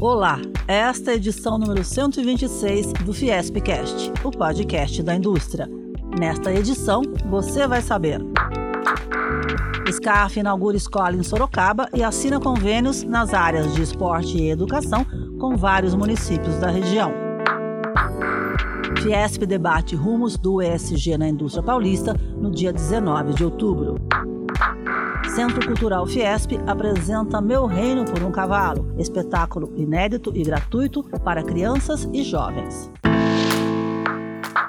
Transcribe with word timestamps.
Olá, 0.00 0.38
esta 0.68 1.10
é 1.10 1.14
a 1.14 1.16
edição 1.16 1.58
número 1.58 1.82
126 1.82 2.92
do 3.04 3.12
Fiespcast, 3.12 4.12
o 4.22 4.30
podcast 4.30 5.02
da 5.02 5.12
indústria. 5.12 5.68
Nesta 6.16 6.52
edição, 6.54 7.02
você 7.28 7.66
vai 7.66 7.82
saber. 7.82 8.20
SCAF 9.90 10.38
inaugura 10.38 10.76
escola 10.76 11.16
em 11.16 11.24
Sorocaba 11.24 11.88
e 11.92 12.04
assina 12.04 12.38
convênios 12.38 13.02
nas 13.02 13.34
áreas 13.34 13.74
de 13.74 13.82
esporte 13.82 14.38
e 14.38 14.50
educação 14.50 15.04
com 15.40 15.56
vários 15.56 15.96
municípios 15.96 16.56
da 16.58 16.70
região. 16.70 17.12
Fiesp 19.02 19.44
debate 19.46 19.96
rumos 19.96 20.36
do 20.36 20.62
ESG 20.62 21.18
na 21.18 21.28
indústria 21.28 21.64
paulista 21.64 22.14
no 22.36 22.52
dia 22.52 22.72
19 22.72 23.34
de 23.34 23.44
outubro. 23.44 23.96
Centro 25.38 25.64
Cultural 25.64 26.04
Fiesp 26.04 26.58
apresenta 26.66 27.40
Meu 27.40 27.64
Reino 27.64 28.04
por 28.04 28.24
um 28.24 28.32
Cavalo, 28.32 28.92
espetáculo 28.98 29.72
inédito 29.76 30.32
e 30.34 30.42
gratuito 30.42 31.04
para 31.22 31.44
crianças 31.44 32.08
e 32.12 32.24
jovens. 32.24 32.90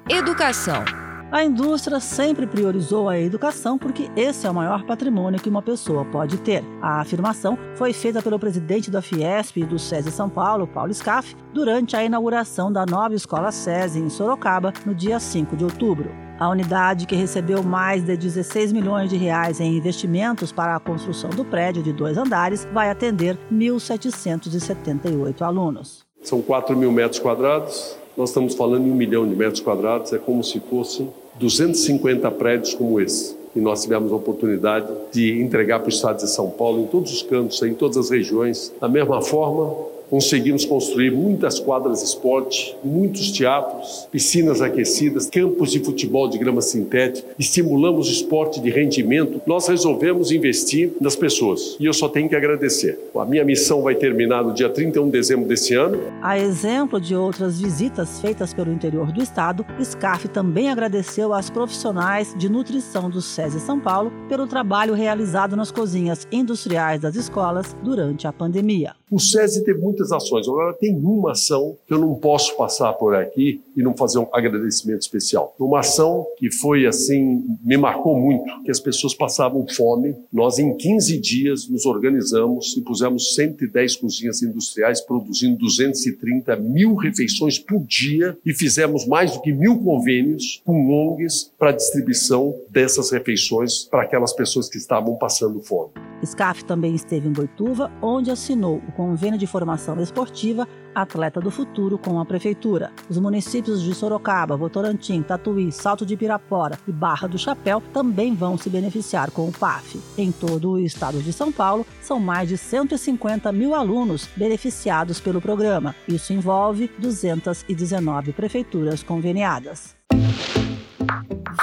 Educação. 0.07 0.85
A 1.31 1.43
indústria 1.43 1.99
sempre 1.99 2.45
priorizou 2.45 3.09
a 3.09 3.17
educação 3.17 3.79
porque 3.79 4.11
esse 4.15 4.45
é 4.45 4.51
o 4.51 4.53
maior 4.53 4.83
patrimônio 4.85 5.41
que 5.41 5.49
uma 5.49 5.63
pessoa 5.63 6.05
pode 6.05 6.37
ter. 6.37 6.63
A 6.83 7.01
afirmação 7.01 7.57
foi 7.73 7.91
feita 7.91 8.21
pelo 8.21 8.37
presidente 8.37 8.91
da 8.91 9.01
Fiesp 9.01 9.57
e 9.57 9.65
do 9.65 9.79
SESI 9.79 10.11
São 10.11 10.29
Paulo, 10.29 10.67
Paulo 10.67 10.93
Scaff, 10.93 11.35
durante 11.51 11.95
a 11.95 12.03
inauguração 12.03 12.71
da 12.71 12.85
nova 12.85 13.15
escola 13.15 13.51
SESI 13.51 14.01
em 14.01 14.09
Sorocaba, 14.09 14.71
no 14.85 14.93
dia 14.93 15.19
5 15.19 15.57
de 15.57 15.63
outubro. 15.63 16.28
A 16.39 16.47
unidade, 16.47 17.05
que 17.05 17.17
recebeu 17.17 17.61
mais 17.61 18.05
de 18.05 18.15
16 18.15 18.71
milhões 18.71 19.09
de 19.09 19.17
reais 19.17 19.59
em 19.59 19.75
investimentos 19.75 20.53
para 20.53 20.73
a 20.73 20.79
construção 20.79 21.29
do 21.31 21.43
prédio 21.43 21.83
de 21.83 21.91
dois 21.91 22.17
andares, 22.17 22.65
vai 22.71 22.89
atender 22.89 23.37
1.778 23.51 25.41
alunos. 25.41 26.05
São 26.23 26.41
4 26.41 26.77
mil 26.77 26.93
metros 26.93 27.19
quadrados, 27.19 27.97
nós 28.15 28.29
estamos 28.29 28.55
falando 28.55 28.87
em 28.87 28.91
um 28.91 28.95
milhão 28.95 29.27
de 29.27 29.35
metros 29.35 29.59
quadrados, 29.59 30.13
é 30.13 30.17
como 30.17 30.41
se 30.41 30.61
fossem 30.61 31.09
250 31.37 32.31
prédios 32.31 32.73
como 32.73 33.01
esse. 33.01 33.37
E 33.53 33.59
nós 33.59 33.81
tivemos 33.81 34.09
a 34.09 34.15
oportunidade 34.15 34.87
de 35.11 35.41
entregar 35.41 35.79
para 35.79 35.87
o 35.87 35.89
estado 35.89 36.19
de 36.19 36.29
São 36.29 36.49
Paulo, 36.49 36.83
em 36.83 36.87
todos 36.87 37.11
os 37.11 37.21
cantos, 37.21 37.61
em 37.63 37.73
todas 37.73 37.97
as 37.97 38.09
regiões, 38.09 38.73
da 38.79 38.87
mesma 38.87 39.21
forma 39.21 39.75
conseguimos 40.09 40.65
construir 40.65 41.11
muitas 41.11 41.59
quadras 41.59 41.99
de 41.99 42.05
esporte, 42.05 42.75
muitos 42.83 43.31
teatros, 43.31 44.07
piscinas 44.11 44.61
aquecidas, 44.61 45.29
campos 45.29 45.71
de 45.71 45.79
futebol 45.79 46.27
de 46.27 46.37
grama 46.37 46.61
sintética, 46.61 47.27
estimulamos 47.37 48.09
o 48.09 48.11
esporte 48.11 48.59
de 48.59 48.69
rendimento. 48.69 49.41
Nós 49.45 49.67
resolvemos 49.67 50.31
investir 50.31 50.91
nas 50.99 51.15
pessoas 51.15 51.77
e 51.79 51.85
eu 51.85 51.93
só 51.93 52.09
tenho 52.09 52.27
que 52.27 52.35
agradecer. 52.35 52.99
A 53.15 53.25
minha 53.25 53.43
missão 53.43 53.81
vai 53.81 53.95
terminar 53.95 54.43
no 54.43 54.53
dia 54.53 54.69
31 54.69 55.05
de 55.05 55.11
dezembro 55.11 55.47
desse 55.47 55.75
ano. 55.75 55.99
A 56.21 56.39
exemplo 56.39 56.99
de 56.99 57.15
outras 57.15 57.59
visitas 57.59 58.19
feitas 58.19 58.53
pelo 58.53 58.71
interior 58.71 59.11
do 59.11 59.21
estado, 59.21 59.65
SCAF 59.79 60.27
também 60.29 60.69
agradeceu 60.69 61.33
às 61.33 61.49
profissionais 61.49 62.33
de 62.37 62.49
nutrição 62.49 63.09
do 63.09 63.21
SESI 63.21 63.59
São 63.59 63.79
Paulo 63.79 64.11
pelo 64.27 64.47
trabalho 64.47 64.93
realizado 64.93 65.55
nas 65.55 65.71
cozinhas 65.71 66.27
industriais 66.31 67.01
das 67.01 67.15
escolas 67.15 67.75
durante 67.83 68.27
a 68.27 68.33
pandemia. 68.33 68.93
O 69.11 69.19
SESI 69.19 69.63
teve 69.63 69.79
muitas 69.99 70.11
ações. 70.11 70.47
Agora, 70.47 70.73
tem 70.73 70.95
uma 70.95 71.31
ação 71.31 71.77
que 71.85 71.93
eu 71.93 71.99
não 71.99 72.15
posso 72.15 72.55
passar 72.55 72.93
por 72.93 73.13
aqui 73.13 73.61
e 73.75 73.83
não 73.83 73.95
fazer 73.95 74.19
um 74.19 74.27
agradecimento 74.31 75.01
especial. 75.01 75.53
Uma 75.59 75.79
ação 75.79 76.25
que 76.37 76.51
foi, 76.51 76.85
assim, 76.85 77.43
me 77.63 77.77
marcou 77.77 78.17
muito, 78.17 78.63
que 78.63 78.71
as 78.71 78.79
pessoas 78.79 79.13
passavam 79.13 79.65
fome. 79.67 80.15
Nós, 80.31 80.57
em 80.57 80.75
15 80.75 81.17
dias, 81.19 81.67
nos 81.67 81.85
organizamos 81.85 82.75
e 82.77 82.81
pusemos 82.81 83.35
110 83.35 83.97
cozinhas 83.97 84.41
industriais 84.41 85.01
produzindo 85.01 85.57
230 85.57 86.55
mil 86.57 86.95
refeições 86.95 87.59
por 87.59 87.83
dia 87.83 88.37
e 88.45 88.53
fizemos 88.53 89.05
mais 89.05 89.33
do 89.33 89.41
que 89.41 89.51
mil 89.51 89.79
convênios 89.79 90.61
com 90.65 90.89
ONGs 90.89 91.51
para 91.57 91.71
distribuição 91.71 92.55
dessas 92.69 93.11
refeições 93.11 93.83
para 93.83 94.03
aquelas 94.03 94.33
pessoas 94.33 94.69
que 94.69 94.77
estavam 94.77 95.15
passando 95.15 95.59
fome. 95.61 96.08
SCAF 96.25 96.63
também 96.65 96.95
esteve 96.95 97.27
em 97.27 97.31
Boituva, 97.31 97.91
onde 98.01 98.31
assinou 98.31 98.77
o 98.87 98.91
convênio 98.91 99.37
de 99.37 99.47
formação 99.47 99.99
esportiva 100.01 100.67
Atleta 100.93 101.39
do 101.39 101.51
Futuro 101.51 101.97
com 101.97 102.19
a 102.19 102.25
Prefeitura. 102.25 102.91
Os 103.09 103.17
municípios 103.17 103.81
de 103.81 103.93
Sorocaba, 103.93 104.57
Votorantim, 104.57 105.21
Tatuí, 105.21 105.71
Salto 105.71 106.05
de 106.05 106.17
Pirapora 106.17 106.77
e 106.87 106.91
Barra 106.91 107.27
do 107.27 107.37
Chapéu 107.37 107.81
também 107.93 108.33
vão 108.35 108.57
se 108.57 108.69
beneficiar 108.69 109.31
com 109.31 109.47
o 109.47 109.51
PAF. 109.51 109.99
Em 110.17 110.31
todo 110.31 110.71
o 110.71 110.79
estado 110.79 111.21
de 111.21 111.31
São 111.31 111.51
Paulo, 111.51 111.85
são 112.01 112.19
mais 112.19 112.49
de 112.49 112.57
150 112.57 113.51
mil 113.51 113.73
alunos 113.73 114.27
beneficiados 114.35 115.19
pelo 115.19 115.41
programa. 115.41 115.95
Isso 116.07 116.33
envolve 116.33 116.89
219 116.99 118.33
prefeituras 118.33 119.03
conveniadas. 119.03 119.95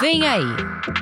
Vem 0.01 0.27
aí! 0.27 0.45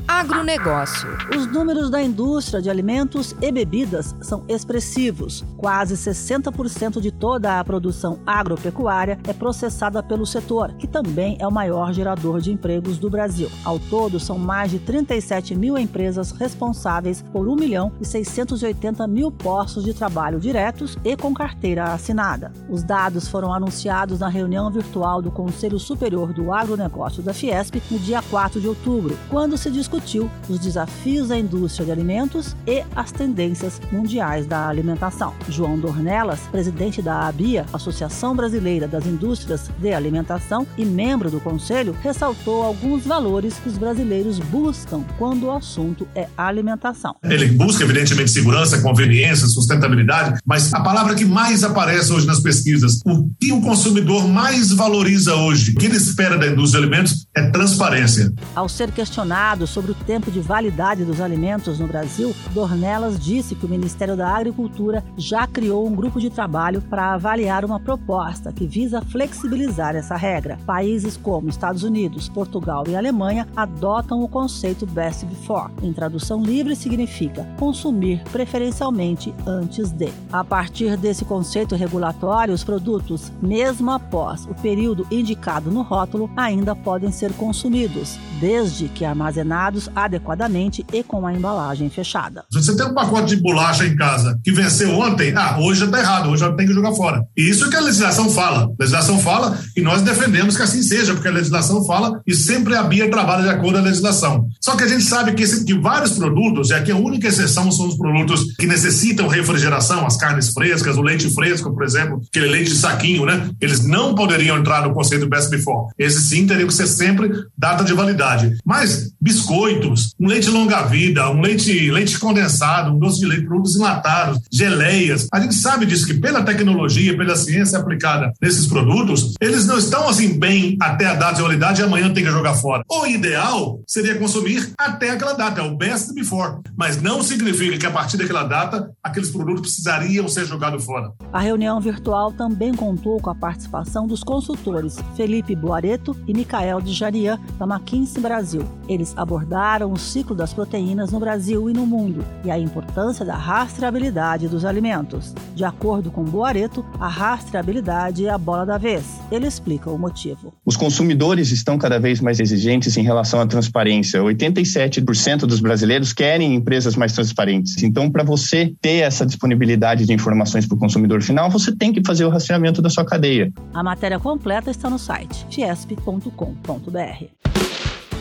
Agronegócio. 0.08 1.08
Os 1.38 1.46
números 1.48 1.90
da 1.90 2.02
indústria 2.02 2.62
de 2.62 2.70
alimentos 2.70 3.36
e 3.42 3.52
bebidas 3.52 4.16
são 4.22 4.44
expressivos. 4.48 5.46
Quase 5.56 5.96
60% 5.96 7.00
de 7.00 7.12
toda 7.12 7.60
a 7.60 7.64
produção 7.64 8.20
agropecuária 8.26 9.20
é 9.28 9.34
processada 9.34 10.02
pelo 10.02 10.26
setor, 10.26 10.74
que 10.74 10.88
também 10.88 11.38
é 11.40 11.48
o 11.48 11.52
maior 11.52 11.94
gerador 11.94 12.42
de 12.42 12.52
empregos 12.52 12.98
do 12.98 13.10
Brasil. 13.10 13.50
Ao 13.64 13.78
todo, 13.78 14.20
são 14.20 14.40
mais 14.40 14.72
de 14.72 14.80
37 14.80 15.56
mil 15.56 15.78
empresas 15.78 16.32
responsáveis 16.32 17.22
por 17.32 17.48
1 17.48 17.56
milhão 17.56 17.92
e 18.02 18.06
680 18.06 19.08
mil 19.08 19.32
postos 19.32 19.84
de 19.84 19.94
trabalho 19.94 20.40
diretos 20.40 20.98
e 21.04 21.16
com 21.16 21.34
carteira 21.34 21.94
assinada. 21.94 22.52
Os 22.68 22.84
dados 22.84 23.28
foram 23.28 23.54
anunciados 23.54 24.20
na 24.20 24.28
reunião 24.28 24.72
virtual 24.72 25.22
do 25.22 25.32
Conselho 25.32 25.78
Superior 25.78 26.34
do 26.34 26.52
Agronegócio 26.52 27.22
da 27.22 27.34
Fiesp 27.34 27.76
no 27.92 28.00
dia 28.00 28.24
4 28.24 28.60
de 28.60 28.68
outubro, 28.68 29.18
quando 29.30 29.58
se 29.58 29.70
discutiu 29.70 29.99
discutiu 30.00 30.30
os 30.48 30.60
desafios 30.60 31.28
da 31.28 31.38
indústria 31.38 31.86
de 31.86 31.92
alimentos 31.92 32.56
e 32.66 32.84
as 32.96 33.12
tendências 33.12 33.80
mundiais 33.92 34.48
da 34.48 34.68
alimentação. 34.68 35.34
João 35.48 35.78
Dornelas, 35.78 36.40
presidente 36.52 37.02
da 37.02 37.28
ABIA, 37.28 37.66
Associação 37.74 38.36
Brasileira 38.36 38.88
das 38.88 39.06
Indústrias 39.06 39.70
de 39.80 39.94
Alimentação 39.94 40.66
e 40.78 40.86
membro 40.86 41.30
do 41.30 41.40
conselho, 41.40 41.96
ressaltou 42.02 42.64
alguns 42.64 43.06
valores 43.06 43.56
que 43.56 43.70
os 43.70 43.78
brasileiros 43.78 44.40
buscam 44.40 45.04
quando 45.18 45.48
o 45.48 45.52
assunto 45.52 46.08
é 46.16 46.28
alimentação. 46.38 47.16
Ele 47.24 47.48
busca, 47.48 47.84
evidentemente, 47.84 48.32
segurança, 48.32 48.82
conveniência, 48.82 49.48
sustentabilidade, 49.48 50.40
mas 50.46 50.74
a 50.74 50.82
palavra 50.82 51.16
que 51.16 51.26
mais 51.26 51.64
aparece 51.64 52.12
hoje 52.12 52.26
nas 52.26 52.40
pesquisas, 52.40 53.00
o 53.06 53.30
que 53.40 53.52
o 53.52 53.62
consumidor 53.62 54.28
mais 54.28 54.72
valoriza 54.72 55.36
hoje, 55.36 55.72
o 55.72 55.76
que 55.76 55.86
ele 55.86 55.98
espera 55.98 56.38
da 56.38 56.48
indústria 56.48 56.82
de 56.82 56.88
alimentos, 56.88 57.28
é 57.36 57.50
transparência. 57.50 58.32
Ao 58.56 58.70
ser 58.70 58.92
questionado 58.92 59.68
sobre 59.68 59.79
o 59.88 59.96
tempo 59.96 60.30
de 60.30 60.40
validade 60.40 61.06
dos 61.06 61.22
alimentos 61.22 61.80
no 61.80 61.88
Brasil, 61.88 62.36
Dornelas 62.52 63.20
disse 63.20 63.56
que 63.56 63.66
o 63.66 63.70
Ministério 63.70 64.18
da 64.18 64.28
Agricultura 64.28 65.04
já 65.18 65.48
criou 65.48 65.88
um 65.88 65.96
grupo 65.96 66.20
de 66.20 66.30
trabalho 66.30 66.82
para 66.82 67.14
avaliar 67.14 67.64
uma 67.64 67.80
proposta 67.80 68.52
que 68.52 68.66
visa 68.66 69.02
flexibilizar 69.02 69.96
essa 69.96 70.16
regra. 70.16 70.58
Países 70.66 71.16
como 71.16 71.50
Estados 71.50 71.84
Unidos, 71.84 72.28
Portugal 72.28 72.84
e 72.88 72.96
Alemanha 72.96 73.48
adotam 73.56 74.24
o 74.24 74.28
conceito 74.28 74.86
Best 74.86 75.26
Before. 75.26 75.72
Em 75.82 75.94
tradução 75.94 76.44
livre, 76.44 76.76
significa 76.76 77.48
consumir 77.58 78.22
preferencialmente 78.32 79.34
antes 79.46 79.92
de. 79.92 80.10
A 80.32 80.44
partir 80.44 80.98
desse 80.98 81.24
conceito 81.24 81.76
regulatório, 81.76 82.54
os 82.54 82.64
produtos, 82.64 83.32
mesmo 83.42 83.92
após 83.92 84.46
o 84.46 84.56
período 84.56 85.06
indicado 85.12 85.70
no 85.70 85.82
rótulo, 85.82 86.30
ainda 86.36 86.76
podem 86.76 87.12
ser 87.12 87.32
consumidos, 87.34 88.18
desde 88.40 88.88
que 88.88 89.06
armazenados 89.06 89.69
adequadamente 89.96 90.86
e 90.94 91.04
com 91.04 91.26
a 91.26 91.34
embalagem 91.34 91.90
fechada. 91.90 92.44
Você 92.52 92.76
tem 92.76 92.86
um 92.86 92.94
pacote 92.94 93.36
de 93.36 93.42
bolacha 93.42 93.86
em 93.86 93.96
casa 93.96 94.40
que 94.44 94.52
venceu 94.52 94.92
ontem, 94.92 95.34
ah, 95.36 95.58
hoje 95.60 95.82
já 95.82 95.86
está 95.86 96.00
errado, 96.00 96.30
hoje 96.30 96.42
já 96.42 96.52
tem 96.54 96.68
que 96.68 96.74
jogar 96.74 96.94
fora. 96.94 97.24
E 97.36 97.50
isso 97.50 97.66
é 97.66 97.70
que 97.70 97.76
a 97.76 97.82
legislação 97.82 98.30
fala. 98.30 98.66
A 98.66 98.76
legislação 98.80 99.20
fala 99.20 99.58
e 99.76 99.82
nós 99.82 100.02
defendemos 100.02 100.56
que 100.56 100.64
assim 100.64 100.82
seja, 100.82 101.14
porque 101.14 101.28
a 101.28 101.32
legislação 101.32 101.86
fala 101.86 102.22
e 102.26 102.34
sempre 102.34 102.76
a 102.76 102.84
Bia 102.84 103.10
trabalha 103.10 103.44
de 103.44 103.50
acordo 103.50 103.74
com 103.74 103.80
a 103.80 103.82
legislação. 103.82 104.48
Só 104.62 104.76
que 104.76 104.84
a 104.84 104.88
gente 104.88 105.04
sabe 105.04 105.34
que, 105.34 105.44
esse, 105.44 105.64
que 105.64 105.74
vários 105.74 106.14
produtos, 106.14 106.70
e 106.70 106.74
aqui 106.74 106.92
a 106.92 106.96
única 106.96 107.28
exceção 107.28 107.72
são 107.72 107.88
os 107.88 107.98
produtos 107.98 108.54
que 108.58 108.68
necessitam 108.68 109.28
refrigeração, 109.28 110.06
as 110.06 110.18
carnes 110.18 110.50
frescas, 110.50 110.98
o 110.98 111.02
leite 111.02 111.34
fresco, 111.34 111.74
por 111.74 111.84
exemplo, 111.84 112.22
aquele 112.30 112.48
leite 112.48 112.72
de 112.72 112.78
saquinho, 112.78 113.26
né? 113.26 113.50
Eles 113.62 113.86
não 113.86 114.16
poderiam 114.16 114.58
entrar 114.58 114.88
no 114.88 114.94
conceito 114.94 115.28
best 115.28 115.50
before. 115.50 115.92
Esses 115.98 116.30
sim 116.30 116.46
teriam 116.46 116.68
que 116.68 116.74
ser 116.74 116.88
sempre 116.88 117.30
data 117.58 117.84
de 117.84 117.94
validade. 117.94 118.58
Mas 118.66 119.12
biscoitos, 119.60 120.16
um 120.20 120.28
leite 120.28 120.50
longa-vida, 120.50 121.30
um 121.30 121.42
leite, 121.42 121.92
leite 121.92 122.18
condensado, 122.18 122.92
um 122.92 123.00
doce 123.00 123.20
de 123.20 123.26
leite, 123.26 123.46
produtos 123.46 123.76
enlatados, 123.76 124.40
geleias, 124.52 125.28
a 125.34 125.40
gente 125.40 125.56
sabe 125.56 125.86
disso 125.86 126.08
que 126.08 126.14
pela 126.14 126.44
tecnologia, 126.44 127.18
pela 127.18 127.36
ciência 127.36 127.78
aplicada 127.78 128.32
nesses 128.42 128.68
produtos, 128.68 129.34
eles 129.42 129.66
não 129.66 129.78
estão 129.78 130.08
assim 130.08 130.40
bem 130.40 130.78
até 130.82 131.08
a 131.08 131.16
data 131.16 131.36
de 131.36 131.42
validade 131.42 131.82
e 131.82 131.84
amanhã 131.84 132.12
tem 132.14 132.24
que 132.24 132.32
jogar 132.32 132.54
fora. 132.54 132.84
O 132.90 133.06
ideal 133.06 133.82
seria 133.86 134.18
consumir 134.18 134.72
até 134.78 135.12
aquela 135.12 135.34
data, 135.34 135.62
é 135.62 135.64
o 135.64 135.76
best 135.76 136.14
before. 136.14 136.60
Mas 136.78 137.02
não 137.02 137.22
significa 137.22 137.78
que 137.78 137.86
a 137.86 137.92
partir 137.92 138.18
daquela 138.18 138.44
data 138.44 138.92
aqueles 139.04 139.30
produtos 139.30 139.62
precisariam 139.62 140.28
ser 140.28 140.46
jogados 140.46 140.86
fora. 140.86 141.12
A 141.34 141.40
reunião 141.40 141.80
virtual 141.82 142.32
também 142.32 142.74
contou 142.74 143.20
com 143.20 143.30
a 143.30 143.36
participação 143.36 144.08
dos 144.08 144.24
consultores 144.24 144.98
Felipe 145.16 145.56
Boareto 145.56 146.16
e 146.28 146.34
Micael 146.34 146.80
de 146.80 146.94
Jarian, 146.94 147.40
da 147.58 147.66
McKinsey 147.66 148.22
Brasil. 148.22 148.64
Eles 148.88 149.14
abordaram 149.18 149.49
o 149.88 149.98
ciclo 149.98 150.36
das 150.36 150.54
proteínas 150.54 151.12
no 151.12 151.20
Brasil 151.20 151.70
e 151.70 151.74
no 151.74 151.86
mundo 151.86 152.24
e 152.44 152.52
a 152.52 152.60
importância 152.60 153.26
da 153.26 153.36
rastreabilidade 153.36 154.48
dos 154.48 154.64
alimentos. 154.64 155.34
De 155.56 155.64
acordo 155.64 156.12
com 156.12 156.24
Boareto, 156.24 156.86
a 157.00 157.08
rastreabilidade 157.08 158.26
é 158.26 158.30
a 158.30 158.38
bola 158.38 158.66
da 158.66 158.78
vez. 158.78 159.20
Ele 159.32 159.48
explica 159.48 159.90
o 159.90 159.98
motivo. 159.98 160.54
Os 160.66 160.78
consumidores 160.78 161.52
estão 161.52 161.78
cada 161.78 162.00
vez 162.00 162.22
mais 162.22 162.40
exigentes 162.40 162.96
em 162.96 163.04
relação 163.04 163.40
à 163.42 163.48
transparência. 163.48 164.22
87% 164.22 165.40
dos 165.42 165.60
brasileiros 165.60 166.14
querem 166.14 166.54
empresas 166.54 166.96
mais 166.96 167.14
transparentes. 167.14 167.82
Então, 167.82 168.10
para 168.10 168.24
você 168.24 168.74
ter 168.82 169.00
essa 169.00 169.26
disponibilidade 169.26 170.06
de 170.06 170.14
informações 170.14 170.68
para 170.68 170.76
o 170.76 170.80
consumidor 170.80 171.22
final, 171.22 171.50
você 171.50 171.76
tem 171.76 171.92
que 171.92 172.02
fazer 172.06 172.26
o 172.26 172.30
rastreamento 172.30 172.82
da 172.82 172.90
sua 172.90 173.06
cadeia. 173.06 173.52
A 173.74 173.84
matéria 173.84 174.20
completa 174.20 174.70
está 174.70 174.90
no 174.90 175.00
site 175.00 175.46
fiesp.com.br. 175.50 177.39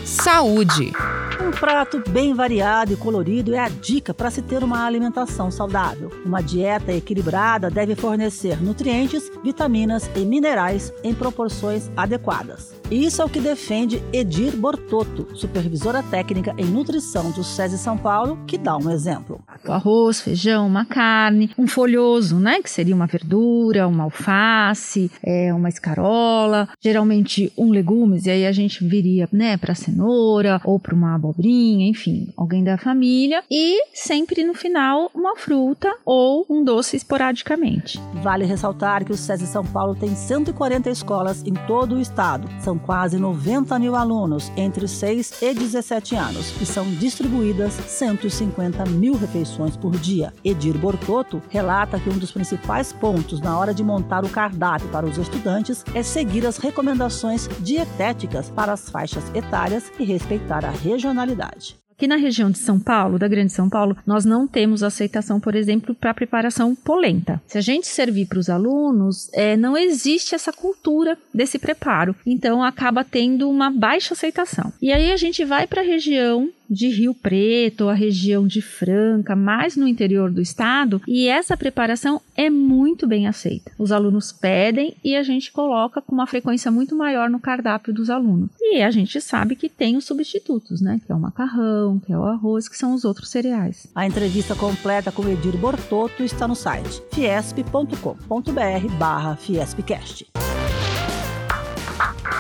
Saúde. 0.09 0.91
Um 1.39 1.51
prato 1.51 2.03
bem 2.09 2.33
variado 2.33 2.95
e 2.95 2.97
colorido 2.97 3.55
é 3.55 3.59
a 3.59 3.69
dica 3.69 4.15
para 4.15 4.31
se 4.31 4.41
ter 4.41 4.65
uma 4.65 4.87
alimentação 4.87 5.51
saudável. 5.51 6.11
Uma 6.25 6.41
dieta 6.41 6.91
equilibrada 6.91 7.69
deve 7.69 7.95
fornecer 7.95 8.59
nutrientes, 8.63 9.31
vitaminas 9.45 10.11
e 10.17 10.21
minerais 10.21 10.91
em 11.05 11.15
proporções 11.15 11.91
adequadas. 11.95 12.78
Isso 12.91 13.21
é 13.21 13.25
o 13.25 13.29
que 13.29 13.39
defende 13.39 14.03
Edir 14.15 14.57
Bortotto, 14.57 15.29
supervisora 15.37 16.03
técnica 16.03 16.55
em 16.57 16.65
nutrição 16.65 17.31
do 17.33 17.45
SESI 17.45 17.77
São 17.77 17.99
Paulo, 17.99 18.39
que 18.47 18.57
dá 18.57 18.79
um 18.79 18.91
exemplo. 18.91 19.43
Arroz, 19.67 20.23
feijão, 20.23 20.67
uma 20.67 20.87
carne, 20.87 21.51
um 21.59 21.69
folhoso, 21.69 22.37
né, 22.37 22.63
que 22.63 22.71
seria 22.71 22.95
uma 22.95 23.07
verdura, 23.07 23.87
uma 23.87 24.05
alface, 24.05 25.11
é, 25.23 25.53
uma 25.53 25.69
escarola, 25.69 26.67
geralmente 26.81 27.53
um 27.59 27.71
legumes, 27.71 28.25
e 28.25 28.31
aí 28.31 28.47
a 28.47 28.53
gente 28.53 28.83
viria, 28.83 29.29
né, 29.31 29.59
para 29.59 29.75
cenoura 29.75 30.59
ou 30.65 30.79
para 30.79 30.95
uma 30.95 31.15
abobrinha, 31.15 31.87
enfim, 31.87 32.33
alguém 32.39 32.65
da 32.65 32.79
família, 32.79 33.45
e 33.51 33.85
sempre 33.93 34.45
no 34.45 34.55
final 34.55 35.11
uma 35.15 35.37
fruta 35.37 35.95
ou 36.07 36.47
um 36.49 36.65
doce 36.65 36.97
esporadicamente. 36.97 38.01
Vale 38.23 38.47
ressaltar 38.47 39.05
que 39.05 39.13
o 39.13 39.17
SESI 39.17 39.47
São 39.47 39.65
Paulo 39.65 39.95
tem 39.95 40.15
140 40.15 40.89
escolas 40.89 41.43
em 41.45 41.53
todo 41.67 41.97
o 41.97 42.01
estado. 42.01 42.49
São 42.61 42.78
quase 42.79 43.19
90 43.19 43.79
mil 43.79 43.97
alunos 43.97 44.53
entre 44.57 44.87
6 44.87 45.43
e 45.43 45.55
17 45.55 46.15
anos 46.15 46.61
e 46.61 46.67
são 46.67 46.89
distribuídas 46.95 47.73
150 47.73 48.85
mil 48.87 49.15
refeições 49.15 49.77
por 49.77 49.97
dia. 49.97 50.33
Edir 50.45 50.79
Bortotto 50.79 51.43
relata 51.49 51.99
que 51.99 52.11
um 52.11 52.19
dos 52.19 52.31
principais 52.31 52.93
pontos 52.93 53.41
na 53.41 53.59
hora 53.59 53.75
de 53.75 53.83
montar 53.83 54.25
o 54.25 54.29
cardápio 54.29 54.89
para 54.89 55.07
os 55.07 55.19
estudantes 55.19 55.85
é 55.95 56.03
seguir 56.03 56.47
as 56.47 56.59
recomendações 56.59 57.49
dietéticas 57.61 58.51
para 58.51 58.73
as 58.73 58.89
faixas 58.89 59.25
etárias 59.35 59.91
e 59.99 60.05
respeitar 60.05 60.65
a 60.65 60.71
regionalidade. 60.71 61.88
Aqui 61.99 62.07
na 62.07 62.15
região 62.15 62.49
de 62.49 62.59
São 62.59 62.79
Paulo, 62.79 63.19
da 63.19 63.27
Grande 63.27 63.53
São 63.53 63.69
Paulo, 63.69 63.97
nós 64.07 64.25
não 64.25 64.47
temos 64.47 64.85
aceitação, 64.85 65.41
por 65.41 65.57
exemplo, 65.57 65.97
para 65.97 66.15
preparação 66.15 66.73
polenta. 66.73 67.43
Se 67.45 67.59
a 67.59 67.61
gente 67.61 67.89
servir 67.89 68.27
para 68.27 68.39
os 68.39 68.49
alunos, 68.49 69.29
é, 69.33 69.57
não 69.57 69.77
existe 69.77 70.33
essa 70.33 70.53
cultura 70.53 71.19
desse 71.35 71.59
preparo, 71.59 72.15
então 72.25 72.63
acaba 72.63 73.03
tendo 73.03 73.51
uma 73.51 73.69
baixa 73.69 74.15
aceitação. 74.15 74.73
E 74.81 74.93
aí 74.93 75.11
a 75.11 75.17
gente 75.17 75.45
vai 75.45 75.67
para 75.67 75.81
a 75.81 75.85
região 75.85 76.49
de 76.69 76.89
Rio 76.89 77.15
Preto, 77.15 77.89
a 77.89 77.95
região 77.95 78.47
de 78.47 78.61
Franca, 78.61 79.35
mais 79.35 79.77
no 79.77 79.87
interior 79.87 80.31
do 80.31 80.41
estado, 80.41 81.01
e 81.07 81.29
essa 81.29 81.57
preparação 81.57 82.21
é 82.37 82.51
muito 82.51 83.07
bem 83.07 83.27
aceita. 83.27 83.73
Os 83.79 83.93
alunos 83.93 84.33
pedem 84.33 84.95
e 85.03 85.17
a 85.17 85.23
gente 85.23 85.53
coloca 85.53 86.01
com 86.01 86.13
uma 86.13 86.27
frequência 86.27 86.71
muito 86.71 86.95
maior 86.95 87.31
no 87.31 87.41
cardápio 87.41 87.93
dos 87.93 88.11
alunos. 88.11 88.51
E 88.61 88.83
a 88.83 88.91
gente 88.91 89.21
sabe 89.21 89.57
que 89.57 89.69
tem 89.69 89.97
os 89.97 90.05
substitutos, 90.05 90.81
né? 90.81 91.01
Que 91.05 91.13
é 91.13 91.15
o 91.15 91.21
macarrão, 91.21 91.99
que 91.99 92.13
é 92.13 92.19
o 92.19 92.25
arroz, 92.25 92.69
que 92.69 92.77
são 92.77 92.95
os 92.95 93.05
outros 93.05 93.31
cereais. 93.31 93.87
A 93.95 94.07
entrevista 94.07 94.55
completa 94.55 95.11
com 95.11 95.29
Edir 95.29 95.57
Bortotto 95.57 96.23
está 96.23 96.47
no 96.47 96.55
site 96.55 97.03
fiesp.com.br 97.13 98.95
barra 98.99 99.37
fiespcast. 99.37 100.27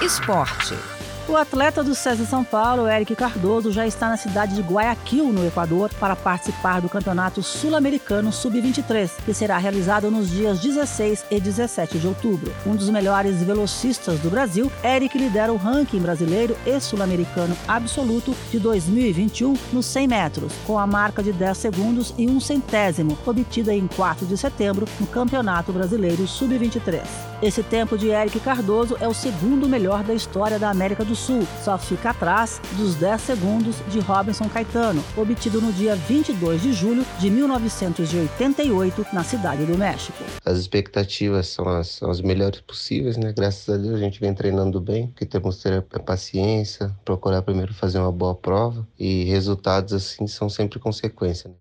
Esporte. 0.03 0.98
O 1.29 1.37
atleta 1.37 1.85
do 1.85 1.95
César 1.95 2.25
São 2.25 2.43
Paulo, 2.43 2.89
Eric 2.89 3.15
Cardoso, 3.15 3.71
já 3.71 3.87
está 3.87 4.09
na 4.09 4.17
cidade 4.17 4.55
de 4.55 4.63
Guayaquil, 4.63 5.31
no 5.31 5.47
Equador, 5.47 5.91
para 6.01 6.17
participar 6.17 6.81
do 6.81 6.89
Campeonato 6.89 7.43
Sul-Americano 7.43 8.33
Sub-23, 8.33 9.11
que 9.27 9.35
será 9.35 9.59
realizado 9.59 10.11
nos 10.11 10.31
dias 10.31 10.59
16 10.59 11.27
e 11.31 11.39
17 11.39 11.99
de 11.99 12.07
outubro. 12.07 12.51
Um 12.65 12.75
dos 12.75 12.89
melhores 12.89 13.43
velocistas 13.43 14.19
do 14.21 14.31
Brasil, 14.31 14.73
Eric 14.83 15.19
lidera 15.19 15.53
o 15.53 15.59
ranking 15.59 16.01
brasileiro 16.01 16.57
e 16.65 16.81
sul-americano 16.81 17.55
absoluto 17.69 18.35
de 18.51 18.59
2021 18.59 19.55
nos 19.71 19.85
100 19.85 20.09
metros, 20.09 20.53
com 20.67 20.79
a 20.79 20.87
marca 20.87 21.23
de 21.23 21.31
10 21.35 21.59
segundos 21.59 22.15
e 22.17 22.27
um 22.27 22.41
centésimo, 22.41 23.19
obtida 23.27 23.75
em 23.75 23.87
4 23.87 24.25
de 24.25 24.39
setembro 24.39 24.89
no 24.99 25.07
Campeonato 25.07 25.75
Brasileiro 25.75 26.27
Sub-23. 26.27 27.03
Esse 27.43 27.63
tempo 27.63 27.99
de 27.99 28.09
Eric 28.09 28.41
Cardoso 28.41 28.97
é 28.99 29.07
o 29.07 29.13
segundo 29.13 29.69
melhor 29.69 30.03
da 30.03 30.15
história 30.15 30.59
da 30.59 30.71
América 30.71 31.05
do 31.05 31.18
Sul, 31.19 31.47
só 31.63 31.77
fica 31.77 32.11
atrás 32.11 32.61
dos 32.77 32.95
10 32.95 33.21
segundos 33.21 33.77
de 33.89 33.99
Robinson 34.01 34.49
Caetano, 34.49 35.05
obtido 35.17 35.61
no 35.61 35.73
dia 35.73 35.95
22 35.95 36.63
de 36.63 36.73
julho 36.73 37.05
de 37.19 37.29
1988 37.29 39.07
na 39.13 39.25
cidade 39.25 39.65
do 39.65 39.77
México. 39.77 40.25
As 40.45 40.59
expectativas 40.59 41.49
são 41.49 41.69
as, 41.69 41.89
são 41.89 42.11
as 42.11 42.21
melhores 42.21 42.61
possíveis, 42.61 43.17
né? 43.17 43.33
Graças 43.37 43.69
a 43.69 43.77
Deus 43.77 43.95
a 43.95 43.99
gente 43.99 44.21
vem 44.21 44.33
treinando 44.33 44.81
bem, 44.81 45.13
que 45.17 45.27
temos 45.27 45.57
que 45.57 45.63
ter 45.65 45.85
a 45.93 46.01
paciência, 46.01 46.95
procurar 47.05 47.43
primeiro 47.43 47.75
fazer 47.75 47.99
uma 47.99 48.13
boa 48.13 48.35
prova 48.35 48.87
e 48.99 49.25
resultados 49.25 49.93
assim 49.93 50.27
são 50.27 50.49
sempre 50.49 50.79
consequência. 50.79 51.51
Né? 51.51 51.57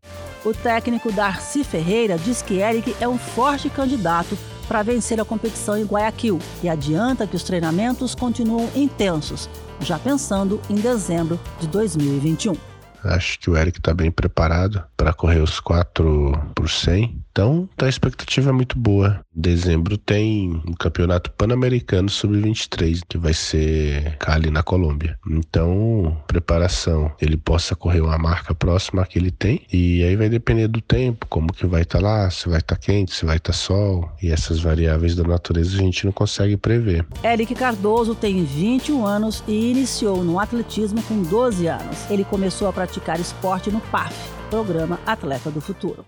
O 0.46 0.54
técnico 0.54 1.12
Darcy 1.12 1.64
Ferreira 1.64 2.18
diz 2.18 2.42
que 2.42 2.60
Eric 2.60 2.96
é 3.00 3.08
um 3.08 3.18
forte 3.18 3.70
candidato 3.70 4.38
para 4.68 4.84
vencer 4.84 5.20
a 5.20 5.26
competição 5.26 5.78
em 5.78 5.86
Guayaquil 5.86 6.40
e 6.62 6.70
adianta 6.70 7.26
que 7.26 7.36
os 7.36 7.44
treinamentos 7.44 8.14
continuam 8.14 8.70
intensos, 8.76 9.50
já 9.80 9.98
pensando 9.98 10.60
em 10.70 10.76
dezembro 10.76 11.40
de 11.60 11.68
2021. 11.68 12.56
Acho 13.04 13.40
que 13.40 13.50
o 13.50 13.56
Eric 13.56 13.80
está 13.80 13.94
bem 13.94 14.12
preparado 14.12 14.84
para 14.98 15.14
correr 15.14 15.42
os 15.42 15.60
4 15.60 16.52
por 16.54 16.70
100 16.70 17.24
então, 17.38 17.70
a 17.84 17.88
expectativa 17.88 18.50
é 18.50 18.52
muito 18.52 18.80
boa. 18.80 19.20
Em 19.36 19.40
dezembro 19.40 19.96
tem 19.96 20.60
um 20.68 20.74
campeonato 20.74 21.32
pan-americano 21.34 22.10
sub-23, 22.10 23.02
que 23.08 23.16
vai 23.16 23.32
ser 23.32 24.18
ali 24.26 24.50
na 24.50 24.64
Colômbia. 24.64 25.20
Então, 25.30 26.18
preparação, 26.26 27.12
ele 27.22 27.38
possa 27.38 27.76
correr 27.76 28.02
uma 28.02 28.18
marca 28.18 28.56
próxima 28.56 29.06
que 29.06 29.20
ele 29.20 29.30
tem, 29.30 29.62
e 29.72 30.02
aí 30.04 30.16
vai 30.16 30.30
depender 30.30 30.68
do 30.68 30.82
tempo, 30.82 31.28
como 31.30 31.54
que 31.54 31.68
vai 31.68 31.84
estar 31.84 32.00
tá 32.00 32.04
lá, 32.08 32.30
se 32.32 32.50
vai 32.50 32.58
estar 32.58 32.76
tá 32.76 32.82
quente, 32.82 33.14
se 33.14 33.24
vai 33.24 33.38
estar 33.38 33.54
tá 33.54 33.58
sol, 33.58 34.12
e 34.20 34.32
essas 34.32 34.60
variáveis 34.60 35.16
da 35.16 35.24
natureza 35.24 35.78
a 35.78 35.80
gente 35.80 36.06
não 36.06 36.12
consegue 36.12 36.58
prever. 36.58 37.06
Eric 37.24 37.54
Cardoso 37.54 38.16
tem 38.16 38.44
21 38.44 39.06
anos 39.06 39.44
e 39.48 39.70
iniciou 39.70 40.24
no 40.24 40.40
atletismo 40.40 41.04
com 41.04 41.22
12 41.22 41.68
anos. 41.68 42.10
Ele 42.10 42.24
começou 42.24 42.68
a 42.68 42.74
praticar 42.74 43.20
esporte 43.20 43.70
no 43.70 43.80
PAF, 43.80 44.16
Programa 44.50 45.00
Atleta 45.06 45.52
do 45.52 45.62
Futuro. 45.62 46.04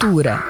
Cultura. 0.00 0.42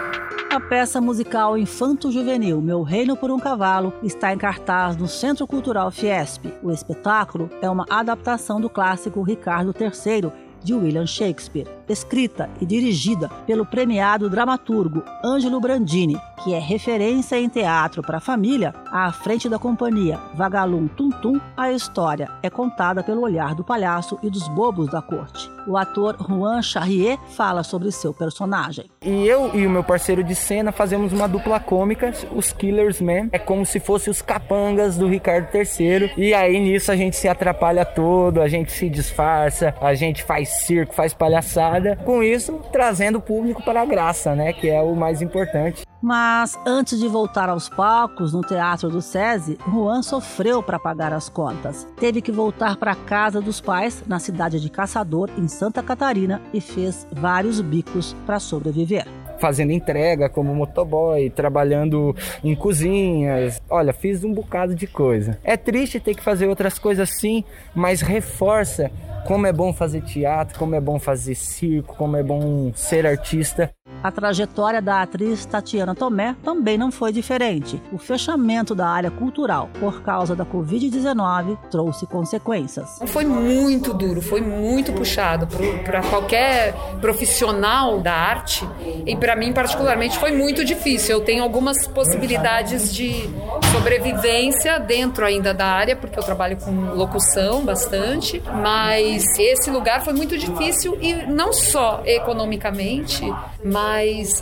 A 0.48 0.60
peça 0.60 1.00
musical 1.00 1.58
infanto-juvenil 1.58 2.60
Meu 2.60 2.82
Reino 2.82 3.16
por 3.16 3.32
um 3.32 3.38
Cavalo 3.40 3.92
está 4.00 4.32
em 4.32 4.38
cartaz 4.38 4.96
no 4.96 5.08
Centro 5.08 5.44
Cultural 5.44 5.90
Fiesp. 5.90 6.46
O 6.62 6.70
espetáculo 6.70 7.50
é 7.60 7.68
uma 7.68 7.84
adaptação 7.90 8.60
do 8.60 8.70
clássico 8.70 9.22
Ricardo 9.22 9.74
III 9.78 10.32
de 10.62 10.72
William 10.72 11.04
Shakespeare, 11.04 11.66
escrita 11.90 12.48
e 12.60 12.66
dirigida 12.66 13.28
pelo 13.46 13.66
premiado 13.66 14.30
dramaturgo 14.30 15.02
Ângelo 15.24 15.60
Brandini, 15.60 16.16
que 16.42 16.54
é 16.54 16.58
referência 16.58 17.36
em 17.36 17.48
teatro 17.48 18.02
para 18.02 18.18
a 18.18 18.20
família, 18.20 18.74
à 18.90 19.12
frente 19.12 19.48
da 19.48 19.58
companhia 19.58 20.18
Vagalum 20.34 20.88
Tum 20.88 21.10
Tum, 21.10 21.40
a 21.56 21.70
história 21.72 22.28
é 22.42 22.48
contada 22.48 23.02
pelo 23.02 23.22
olhar 23.22 23.54
do 23.54 23.64
palhaço 23.64 24.18
e 24.22 24.30
dos 24.30 24.48
bobos 24.48 24.90
da 24.90 25.02
corte. 25.02 25.50
O 25.66 25.76
ator 25.76 26.16
Juan 26.18 26.62
Charrier 26.62 27.18
fala 27.28 27.62
sobre 27.62 27.92
seu 27.92 28.14
personagem. 28.14 28.86
E 29.02 29.26
eu 29.26 29.54
e 29.54 29.66
o 29.66 29.70
meu 29.70 29.84
parceiro 29.84 30.24
de 30.24 30.34
cena 30.34 30.72
fazemos 30.72 31.12
uma 31.12 31.28
dupla 31.28 31.60
cômica, 31.60 32.12
os 32.34 32.52
Killers 32.52 33.00
Man. 33.00 33.28
É 33.32 33.38
como 33.38 33.66
se 33.66 33.78
fossem 33.78 34.10
os 34.10 34.22
capangas 34.22 34.96
do 34.96 35.06
Ricardo 35.06 35.48
III. 35.54 36.12
E 36.16 36.32
aí 36.32 36.58
nisso 36.58 36.90
a 36.90 36.96
gente 36.96 37.16
se 37.16 37.28
atrapalha 37.28 37.84
todo, 37.84 38.40
a 38.40 38.48
gente 38.48 38.72
se 38.72 38.88
disfarça, 38.88 39.74
a 39.80 39.94
gente 39.94 40.22
faz 40.22 40.48
circo, 40.60 40.94
faz 40.94 41.12
palhaçada. 41.12 41.79
Com 42.04 42.22
isso, 42.22 42.60
trazendo 42.72 43.18
o 43.18 43.22
público 43.22 43.62
para 43.62 43.82
a 43.82 43.84
graça, 43.84 44.34
né? 44.34 44.52
Que 44.52 44.68
é 44.68 44.80
o 44.80 44.94
mais 44.94 45.22
importante. 45.22 45.84
Mas 46.02 46.58
antes 46.66 46.98
de 46.98 47.06
voltar 47.06 47.50
aos 47.50 47.68
palcos 47.68 48.32
no 48.32 48.40
Teatro 48.40 48.88
do 48.88 49.02
SESI, 49.02 49.58
Juan 49.70 50.02
sofreu 50.02 50.62
para 50.62 50.78
pagar 50.78 51.12
as 51.12 51.28
contas. 51.28 51.86
Teve 51.98 52.22
que 52.22 52.32
voltar 52.32 52.76
para 52.76 52.92
a 52.92 52.96
casa 52.96 53.40
dos 53.40 53.60
pais, 53.60 54.02
na 54.06 54.18
cidade 54.18 54.60
de 54.60 54.70
Caçador, 54.70 55.28
em 55.36 55.46
Santa 55.46 55.82
Catarina, 55.82 56.40
e 56.54 56.60
fez 56.60 57.06
vários 57.12 57.60
bicos 57.60 58.16
para 58.24 58.40
sobreviver 58.40 59.06
fazendo 59.40 59.72
entrega 59.72 60.28
como 60.28 60.54
motoboy, 60.54 61.30
trabalhando 61.30 62.14
em 62.44 62.54
cozinhas. 62.54 63.60
Olha, 63.70 63.92
fiz 63.92 64.22
um 64.22 64.32
bocado 64.32 64.74
de 64.74 64.86
coisa. 64.86 65.38
É 65.42 65.56
triste 65.56 65.98
ter 65.98 66.14
que 66.14 66.22
fazer 66.22 66.46
outras 66.46 66.78
coisas 66.78 67.08
sim, 67.08 67.42
mas 67.74 68.02
reforça 68.02 68.90
como 69.26 69.46
é 69.46 69.52
bom 69.52 69.72
fazer 69.72 70.02
teatro, 70.02 70.58
como 70.58 70.74
é 70.74 70.80
bom 70.80 70.98
fazer 70.98 71.34
circo, 71.34 71.96
como 71.96 72.16
é 72.16 72.22
bom 72.22 72.72
ser 72.74 73.06
artista. 73.06 73.72
A 74.02 74.10
trajetória 74.10 74.80
da 74.80 75.02
atriz 75.02 75.44
Tatiana 75.44 75.94
Tomé 75.94 76.34
também 76.42 76.78
não 76.78 76.90
foi 76.90 77.12
diferente. 77.12 77.82
O 77.92 77.98
fechamento 77.98 78.74
da 78.74 78.88
área 78.88 79.10
cultural 79.10 79.68
por 79.78 80.00
causa 80.02 80.34
da 80.34 80.44
Covid-19 80.44 81.58
trouxe 81.70 82.06
consequências. 82.06 82.98
Foi 83.06 83.26
muito 83.26 83.92
duro, 83.92 84.22
foi 84.22 84.40
muito 84.40 84.90
puxado 84.92 85.46
para 85.84 86.02
qualquer 86.02 86.74
profissional 87.00 88.00
da 88.00 88.14
arte 88.14 88.66
e 89.04 89.14
para 89.16 89.36
mim, 89.36 89.52
particularmente, 89.52 90.18
foi 90.18 90.32
muito 90.32 90.64
difícil. 90.64 91.18
Eu 91.18 91.24
tenho 91.24 91.42
algumas 91.42 91.86
possibilidades 91.86 92.94
de 92.94 93.28
sobrevivência 93.72 94.78
dentro 94.80 95.26
ainda 95.26 95.52
da 95.52 95.66
área, 95.66 95.94
porque 95.94 96.18
eu 96.18 96.22
trabalho 96.22 96.56
com 96.56 96.70
locução 96.94 97.64
bastante, 97.64 98.42
mas 98.62 99.26
esse 99.38 99.70
lugar 99.70 100.02
foi 100.02 100.14
muito 100.14 100.38
difícil 100.38 100.96
e 101.02 101.26
não 101.26 101.52
só 101.52 102.02
economicamente, 102.06 103.30
mas 103.62 103.89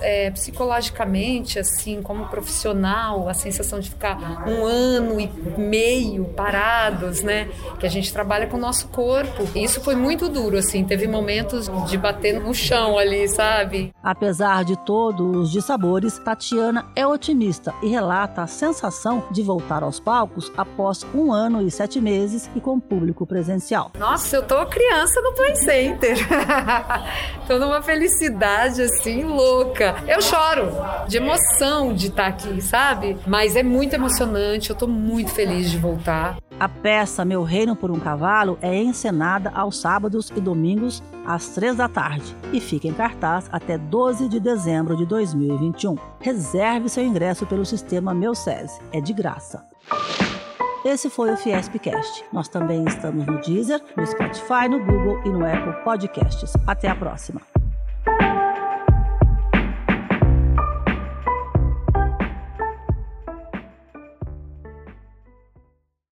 é, 0.03 0.31
psicologicamente, 0.31 1.59
assim, 1.59 2.03
como 2.03 2.27
profissional, 2.27 3.29
a 3.29 3.35
sensação 3.35 3.81
de 3.81 3.91
ficar 3.91 4.47
um 4.49 4.65
ano 4.65 5.21
e 5.21 5.29
meio 5.59 6.25
parados, 6.25 7.23
né? 7.23 7.49
Que 7.79 7.87
a 7.87 7.91
gente 7.91 8.13
trabalha 8.13 8.47
com 8.47 8.57
o 8.57 8.61
nosso 8.61 8.89
corpo. 8.89 9.49
E 9.55 9.65
isso 9.65 9.81
foi 9.81 9.95
muito 9.95 10.29
duro, 10.29 10.59
assim, 10.59 10.85
teve 10.85 11.07
momentos 11.07 11.69
de 11.89 11.97
bater 11.97 12.41
no 12.41 12.55
chão 12.55 12.99
ali, 12.99 13.29
sabe? 13.29 13.93
Apesar 14.03 14.65
de 14.65 14.77
todos 14.85 15.37
os 15.37 15.51
dissabores, 15.51 16.19
Tatiana 16.19 16.87
é 16.95 17.07
otimista 17.07 17.75
e 17.83 17.89
relata 17.89 18.43
a 18.43 18.47
sensação 18.47 19.25
de 19.31 19.43
voltar 19.43 19.83
aos 19.83 20.01
palcos 20.01 20.53
após 20.57 21.05
um 21.15 21.33
ano 21.33 21.63
e 21.63 21.71
sete 21.71 22.01
meses 22.01 22.51
e 22.55 22.61
com 22.61 22.79
público 22.79 23.27
presencial. 23.27 23.93
Nossa, 23.99 24.37
eu 24.37 24.43
tô 24.43 24.65
criança 24.67 25.21
no 25.21 25.33
Play 25.35 25.57
Center. 25.57 26.19
tô 27.47 27.59
numa 27.59 27.83
felicidade 27.83 28.83
assim 28.83 29.25
louca. 29.39 30.03
Eu 30.09 30.21
choro 30.21 30.73
de 31.07 31.17
emoção 31.17 31.95
de 31.95 32.09
estar 32.09 32.27
aqui, 32.27 32.61
sabe? 32.61 33.17
Mas 33.25 33.55
é 33.55 33.63
muito 33.63 33.95
emocionante, 33.95 34.71
eu 34.71 34.77
tô 34.77 34.89
muito 34.89 35.31
feliz 35.31 35.71
de 35.71 35.79
voltar. 35.79 36.37
A 36.59 36.69
peça 36.69 37.25
Meu 37.25 37.45
Reino 37.45 37.77
por 37.77 37.89
um 37.89 38.01
Cavalo 38.01 38.59
é 38.61 38.75
encenada 38.75 39.53
aos 39.55 39.81
sábados 39.81 40.33
e 40.35 40.41
domingos 40.41 41.01
às 41.25 41.51
três 41.51 41.77
da 41.77 41.89
tarde 41.89 42.37
e 42.53 42.61
fica 42.61 42.89
em 42.89 42.93
cartaz 42.93 43.49
até 43.53 43.79
12 43.79 44.29
de 44.29 44.41
dezembro 44.41 44.97
de 44.97 45.07
2021. 45.07 45.97
Reserve 46.21 46.89
seu 46.89 47.05
ingresso 47.05 47.47
pelo 47.47 47.65
sistema 47.65 48.13
Meu 48.13 48.35
SESI, 48.35 48.81
é 48.93 49.01
de 49.01 49.13
graça. 49.13 49.65
Esse 50.85 51.09
foi 51.09 51.33
o 51.33 51.37
Fiespcast. 51.37 52.25
Nós 52.33 52.49
também 52.49 52.85
estamos 52.87 53.25
no 53.27 53.41
Deezer, 53.41 53.81
no 53.97 54.07
Spotify, 54.07 54.69
no 54.69 54.85
Google 54.85 55.21
e 55.25 55.29
no 55.29 55.45
Apple 55.45 55.85
Podcasts. 55.85 56.53
Até 56.67 56.89
a 56.89 56.95
próxima. 56.97 57.41